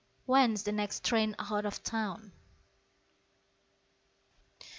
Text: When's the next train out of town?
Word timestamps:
When's 0.25 0.63
the 0.63 0.71
next 0.71 1.05
train 1.05 1.35
out 1.37 1.63
of 1.63 1.83
town? 1.83 2.31